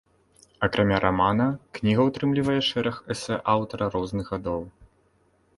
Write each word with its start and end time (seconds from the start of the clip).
Акрамя 0.67 0.99
рамана, 1.03 1.45
кніга 1.79 2.01
ўтрымлівае 2.09 2.57
шэраг 2.71 2.95
эсэ 3.17 3.41
аўтара 3.57 3.93
розных 3.97 4.25
гадоў. 4.37 4.61